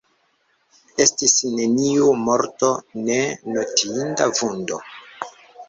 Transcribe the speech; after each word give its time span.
Estis 1.05 1.35
neniu 1.57 2.09
morto, 2.29 2.71
ne 3.11 3.21
notinda 3.53 4.31
vundo. 4.43 4.85